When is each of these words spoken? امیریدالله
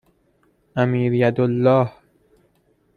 امیریدالله 0.83 1.93